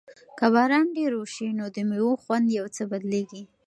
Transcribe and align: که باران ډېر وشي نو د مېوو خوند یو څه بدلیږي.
که 0.37 0.45
باران 0.53 0.87
ډېر 0.97 1.11
وشي 1.15 1.47
نو 1.59 1.65
د 1.75 1.77
مېوو 1.89 2.21
خوند 2.23 2.45
یو 2.57 2.65
څه 2.75 2.83
بدلیږي. 2.91 3.43